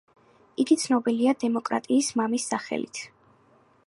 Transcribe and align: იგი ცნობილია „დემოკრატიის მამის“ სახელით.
იგი 0.63 0.77
ცნობილია 0.83 1.33
„დემოკრატიის 1.43 2.09
მამის“ 2.21 2.47
სახელით. 2.55 3.03